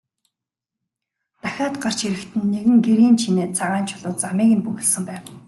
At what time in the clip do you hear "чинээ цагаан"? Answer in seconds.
3.21-3.85